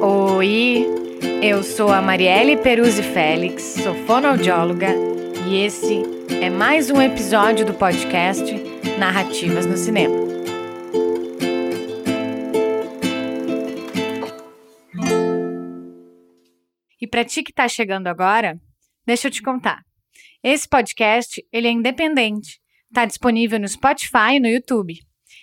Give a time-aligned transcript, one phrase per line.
[0.00, 0.86] Oi,
[1.42, 4.90] eu sou a Marielle Peruzzi Félix, sou fonoaudióloga
[5.48, 6.02] e esse
[6.40, 8.44] é mais um episódio do podcast
[8.96, 10.14] Narrativas no Cinema.
[17.00, 18.56] E para ti que está chegando agora,
[19.04, 19.82] deixa eu te contar.
[20.44, 24.98] Esse podcast ele é independente, está disponível no Spotify e no YouTube.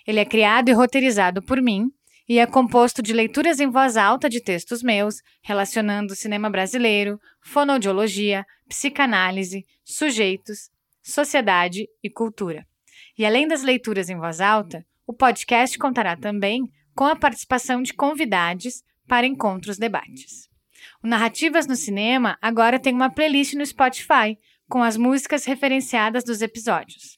[0.06, 1.90] Ele é criado e roteirizado por mim
[2.28, 8.46] e é composto de leituras em voz alta de textos meus, relacionando cinema brasileiro, fonoaudiologia,
[8.68, 10.70] psicanálise, sujeitos,
[11.02, 12.66] sociedade e cultura.
[13.18, 16.64] E além das leituras em voz alta, o podcast contará também
[16.96, 20.48] com a participação de convidados para encontros debates.
[21.04, 26.42] O Narrativas no Cinema agora tem uma playlist no Spotify com as músicas referenciadas dos
[26.42, 27.18] episódios.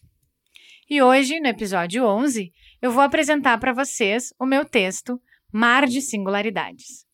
[0.88, 5.20] E hoje, no episódio 11, eu vou apresentar para vocês o meu texto
[5.52, 7.06] Mar de Singularidades.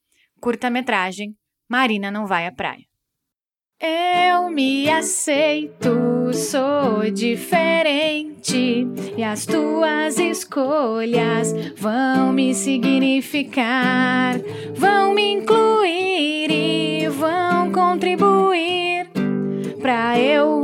[0.42, 1.34] Curta-metragem
[1.70, 2.84] Marina não vai à praia.
[3.80, 8.86] Eu me aceito, sou diferente
[9.18, 14.36] e as tuas escolhas vão me significar,
[14.76, 19.10] vão me incluir e vão contribuir
[19.82, 20.61] para eu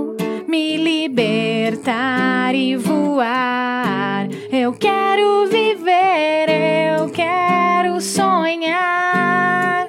[0.58, 4.28] me libertar e voar.
[4.52, 6.50] Eu quero viver,
[6.98, 9.88] eu quero sonhar.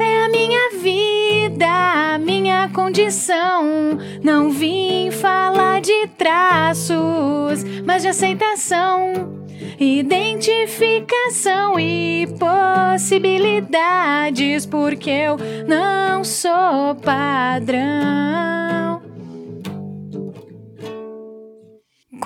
[0.00, 3.98] É a minha vida, a minha condição.
[4.22, 9.44] Não vim falar de traços, mas de aceitação.
[9.78, 15.36] Identificação e possibilidades, porque eu
[15.68, 18.45] não sou padrão.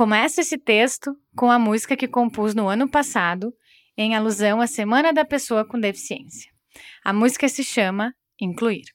[0.01, 3.55] Começo esse texto com a música que compus no ano passado,
[3.99, 6.51] em alusão à Semana da Pessoa com Deficiência.
[7.05, 8.87] A música se chama Incluir.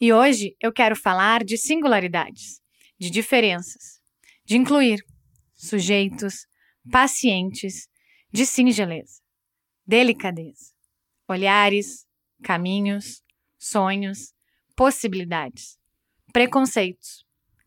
[0.00, 2.60] E hoje eu quero falar de singularidades,
[2.96, 4.00] de diferenças,
[4.44, 5.04] de incluir
[5.56, 6.46] sujeitos,
[6.88, 7.88] pacientes,
[8.32, 9.20] de singeleza,
[9.84, 10.72] delicadeza,
[11.26, 12.06] olhares,
[12.44, 13.24] caminhos,
[13.58, 14.32] sonhos,
[14.76, 15.76] possibilidades,
[16.32, 17.26] preconceitos,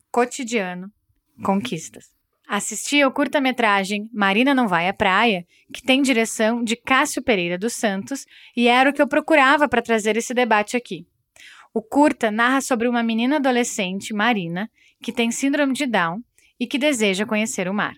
[0.10, 0.90] cotidiano,
[1.44, 2.16] conquistas.
[2.48, 7.74] Assisti ao curta-metragem Marina Não Vai à Praia, que tem direção de Cássio Pereira dos
[7.74, 8.26] Santos,
[8.56, 11.06] e era o que eu procurava para trazer esse debate aqui.
[11.74, 14.72] O curta narra sobre uma menina adolescente, Marina,
[15.04, 16.22] que tem síndrome de Down
[16.58, 17.96] e que deseja conhecer o mar.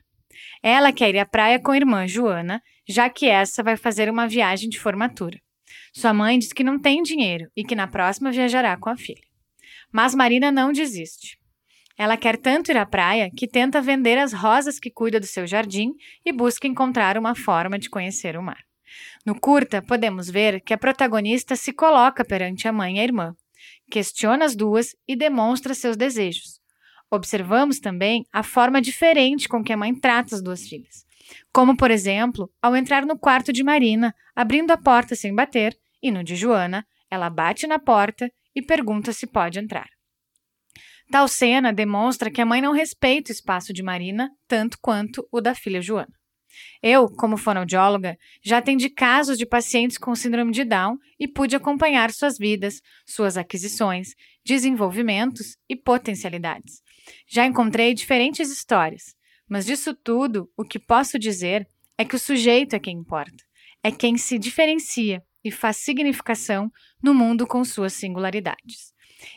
[0.64, 4.28] Ela quer ir à praia com a irmã Joana, já que essa vai fazer uma
[4.28, 5.40] viagem de formatura.
[5.94, 9.22] Sua mãe diz que não tem dinheiro e que na próxima viajará com a filha.
[9.92, 11.39] Mas Marina não desiste.
[12.00, 15.46] Ela quer tanto ir à praia que tenta vender as rosas que cuida do seu
[15.46, 15.92] jardim
[16.26, 18.64] e busca encontrar uma forma de conhecer o mar.
[19.26, 23.36] No curta, podemos ver que a protagonista se coloca perante a mãe e a irmã,
[23.92, 26.62] questiona as duas e demonstra seus desejos.
[27.12, 31.06] Observamos também a forma diferente com que a mãe trata as duas filhas.
[31.52, 36.12] Como, por exemplo, ao entrar no quarto de Marina, abrindo a porta sem bater, e
[36.12, 39.99] no de Joana, ela bate na porta e pergunta se pode entrar.
[41.12, 45.42] Tal cena demonstra que a mãe não respeita o espaço de Marina tanto quanto o
[45.42, 46.14] da filha Joana.
[46.84, 52.12] Eu, como fonoaudióloga, já atendi casos de pacientes com síndrome de Down e pude acompanhar
[52.12, 54.10] suas vidas, suas aquisições,
[54.46, 56.82] desenvolvimentos e potencialidades.
[57.28, 59.16] Já encontrei diferentes histórias,
[59.48, 63.44] mas disso tudo, o que posso dizer é que o sujeito é quem importa,
[63.84, 66.72] é quem se diferencia e faz significação
[67.02, 68.94] no mundo com suas singularidades.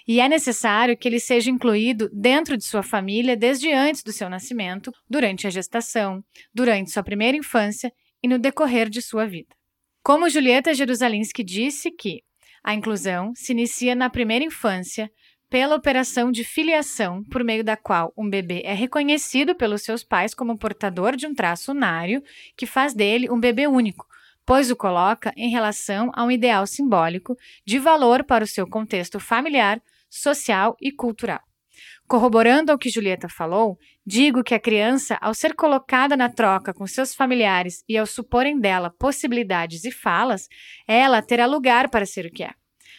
[0.07, 4.29] E é necessário que ele seja incluído dentro de sua família desde antes do seu
[4.29, 6.23] nascimento, durante a gestação,
[6.55, 9.55] durante sua primeira infância e no decorrer de sua vida.
[10.03, 12.23] Como Julieta Jerusalinski disse que
[12.63, 15.11] a inclusão se inicia na primeira infância
[15.53, 20.35] pela operação de filiação, por meio da qual um bebê é reconhecido pelos seus pais
[20.35, 22.23] como portador de um traço unário
[22.57, 24.07] que faz dele um bebê único,
[24.45, 29.21] pois o coloca em relação a um ideal simbólico de valor para o seu contexto
[29.21, 31.41] familiar, social e cultural.
[32.07, 36.87] Corroborando ao que Julieta falou, digo que a criança, ao ser colocada na troca com
[36.87, 40.49] seus familiares e ao suporem dela possibilidades e falas,
[40.87, 42.51] ela terá lugar para ser o que é.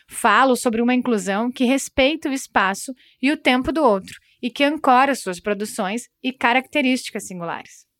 [0.08, 4.64] Falo sobre uma inclusão que respeita o espaço e o tempo do outro e que
[4.64, 7.93] ancora suas produções e características singulares.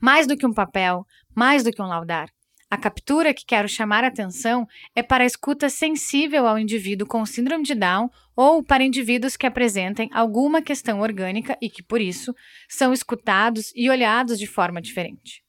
[0.00, 1.04] Mais do que um papel,
[1.34, 2.28] mais do que um laudar,
[2.70, 7.24] A captura que quero chamar a atenção é para a escuta sensível ao indivíduo com
[7.24, 12.34] síndrome de Down ou para indivíduos que apresentem alguma questão orgânica e que, por isso,
[12.68, 15.42] são escutados e olhados de forma diferente.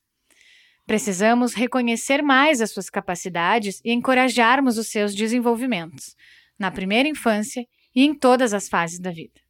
[0.87, 6.15] Precisamos reconhecer mais as suas capacidades e encorajarmos os seus desenvolvimentos,
[6.57, 9.41] na primeira infância e em todas as fases da vida,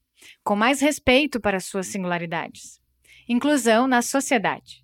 [0.43, 2.81] com mais respeito para suas singularidades.
[3.27, 4.83] Inclusão na sociedade,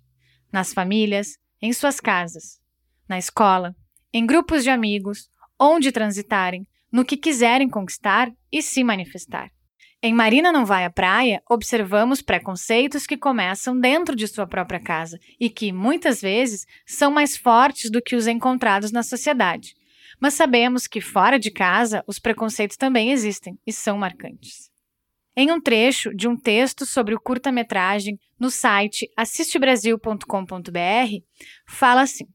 [0.56, 2.58] nas famílias, em suas casas,
[3.06, 3.76] na escola,
[4.10, 5.28] em grupos de amigos,
[5.60, 9.50] onde transitarem, no que quiserem conquistar e se manifestar.
[10.02, 15.18] Em Marina Não Vai à Praia, observamos preconceitos que começam dentro de sua própria casa
[15.38, 19.74] e que, muitas vezes, são mais fortes do que os encontrados na sociedade.
[20.18, 24.70] Mas sabemos que, fora de casa, os preconceitos também existem e são marcantes.
[25.38, 30.20] Em um trecho de um texto sobre o curta-metragem no site assistebrasil.com.br,
[31.66, 32.26] fala assim: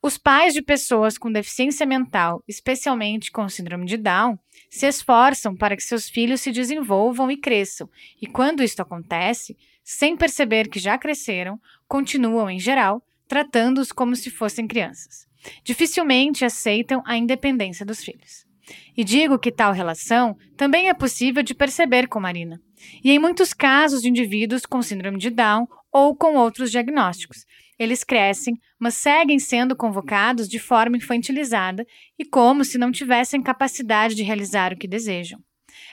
[0.00, 4.38] os pais de pessoas com deficiência mental, especialmente com síndrome de Down,
[4.70, 7.86] se esforçam para que seus filhos se desenvolvam e cresçam,
[8.20, 9.54] e quando isto acontece,
[9.84, 15.28] sem perceber que já cresceram, continuam, em geral, tratando-os como se fossem crianças.
[15.62, 18.50] Dificilmente aceitam a independência dos filhos.
[18.96, 22.60] E digo que tal relação também é possível de perceber com Marina.
[23.02, 27.44] E em muitos casos de indivíduos com síndrome de Down ou com outros diagnósticos,
[27.78, 31.86] eles crescem, mas seguem sendo convocados de forma infantilizada
[32.18, 35.40] e como se não tivessem capacidade de realizar o que desejam.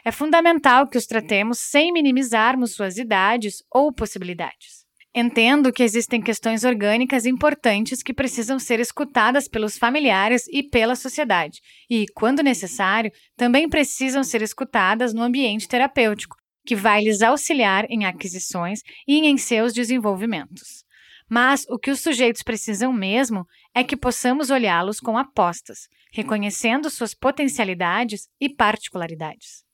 [0.03, 4.88] É fundamental que os tratemos sem minimizarmos suas idades ou possibilidades.
[5.21, 11.59] Entendo que existem questões orgânicas importantes que precisam ser escutadas pelos familiares e pela sociedade,
[11.89, 18.05] e, quando necessário, também precisam ser escutadas no ambiente terapêutico, que vai lhes auxiliar em
[18.05, 20.85] aquisições e em seus desenvolvimentos.
[21.29, 23.45] Mas o que os sujeitos precisam mesmo
[23.75, 29.68] é que possamos olhá-los com apostas, reconhecendo suas potencialidades e particularidades.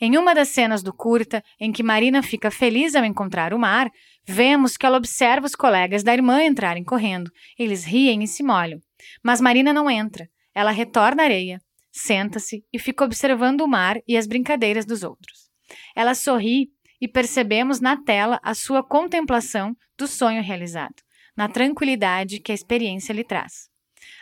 [0.00, 3.90] Em uma das cenas do curta, em que Marina fica feliz ao encontrar o mar,
[4.26, 7.30] vemos que ela observa os colegas da irmã entrarem correndo.
[7.58, 8.78] Eles riem e se molham.
[9.22, 10.28] Mas Marina não entra.
[10.54, 15.50] Ela retorna à areia, senta-se e fica observando o mar e as brincadeiras dos outros.
[15.96, 16.68] Ela sorri
[17.00, 21.02] e percebemos na tela a sua contemplação do sonho realizado,
[21.36, 23.68] na tranquilidade que a experiência lhe traz.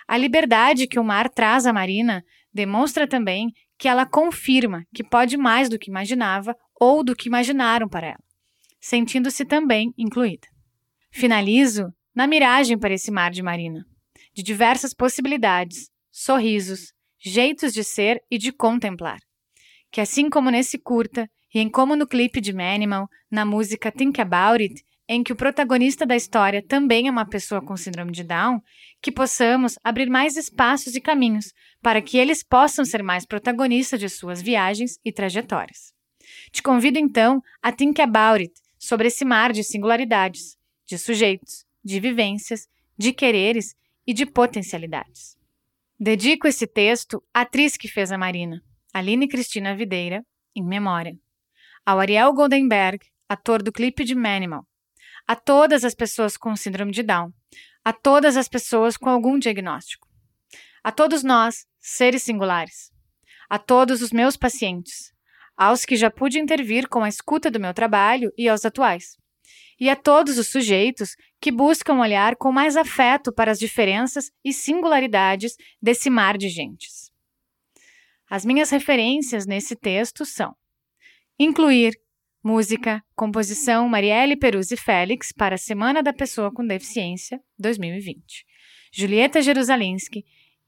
[0.09, 3.53] A liberdade que o mar traz à Marina demonstra também
[3.83, 8.25] que ela confirma que pode mais do que imaginava ou do que imaginaram para ela,
[8.81, 10.47] sentindo-se também incluída.
[11.11, 13.85] Finalizo na miragem para esse mar de Marina,
[14.33, 19.19] de diversas possibilidades, sorrisos, jeitos de ser e de contemplar.
[19.91, 24.21] Que assim como nesse curta, e em como no clipe de Manimal, na música Think
[24.21, 28.23] About It, em que o protagonista da história também é uma pessoa com síndrome de
[28.23, 28.61] Down,
[29.03, 31.53] que possamos abrir mais espaços e caminhos
[31.83, 35.93] para que eles possam ser mais protagonistas de suas viagens e trajetórias.
[36.51, 40.57] Te convido então a think about it sobre esse mar de singularidades,
[40.87, 43.75] de sujeitos, de vivências, de quereres
[44.07, 45.37] e de potencialidades.
[45.99, 48.63] Dedico esse texto à atriz que fez a Marina,
[48.95, 50.25] Aline Cristina Videira,
[50.55, 51.17] em memória
[51.85, 54.65] ao Ariel Goldenberg, ator do clipe de Manimal,
[55.27, 57.33] a todas as pessoas com síndrome de Down,
[57.85, 60.09] a todas as pessoas com algum diagnóstico,
[60.83, 62.93] a todos nós, seres singulares,
[63.51, 65.13] a todos os meus pacientes,
[65.57, 69.19] aos que já pude intervir com a escuta do meu trabalho e aos atuais,
[69.79, 74.53] e a todos os sujeitos que buscam olhar com mais afeto para as diferenças e
[74.53, 77.11] singularidades desse mar de gentes.
[78.31, 80.55] As minhas referências nesse texto são
[81.39, 81.99] Incluir
[82.43, 88.45] música, composição Marielle Peruzzi Félix para a Semana da Pessoa com Deficiência 2020.
[88.93, 90.25] Julieta Jerusalinski,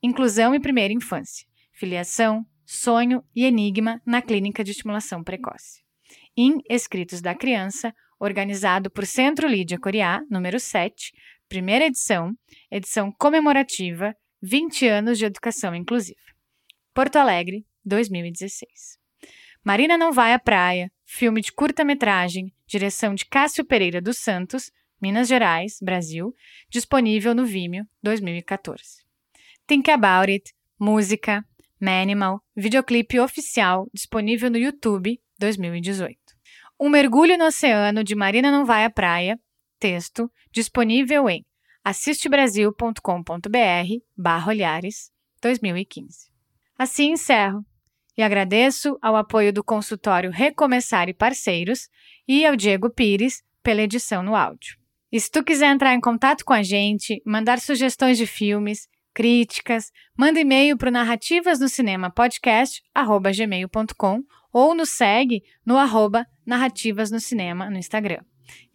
[0.06, 5.82] Inclusão e Primeira Infância, Filiação, Sonho e Enigma na Clínica de Estimulação Precoce.
[6.37, 11.11] Em Escritos da Criança, organizado por Centro Lídia Coriá, número 7,
[11.49, 12.34] primeira edição,
[12.70, 16.20] edição comemorativa 20 anos de educação inclusiva.
[16.92, 18.99] Porto Alegre, 2016.
[19.64, 24.70] Marina Não Vai à Praia, filme de curta-metragem, direção de Cássio Pereira dos Santos,
[25.00, 26.34] Minas Gerais, Brasil,
[26.68, 29.03] disponível no Vimeo 2014.
[29.66, 31.42] Think About It, música,
[31.80, 36.18] Manimal, videoclipe oficial, disponível no YouTube 2018.
[36.78, 39.40] Um mergulho no oceano de Marina Não Vai à Praia,
[39.78, 41.47] texto, disponível em
[41.83, 43.00] assistebrasil.com.br
[44.14, 46.30] barra olhares 2015.
[46.78, 47.64] Assim encerro
[48.18, 51.88] e agradeço ao apoio do consultório Recomeçar e Parceiros
[52.28, 54.76] e ao Diego Pires pela edição no áudio.
[55.11, 59.92] E se tu quiser entrar em contato com a gente, mandar sugestões de filmes, críticas,
[60.16, 62.83] manda e-mail para Narrativas no Cinema Podcast,
[63.33, 68.21] gmail.com ou nos segue no arroba Narrativas no Cinema no Instagram.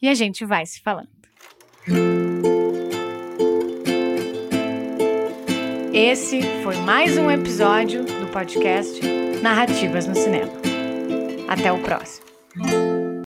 [0.02, 1.10] E a gente vai se falando.
[5.94, 9.02] Esse foi mais um episódio do podcast
[9.42, 10.52] Narrativas no Cinema.
[11.48, 12.26] Até o próximo.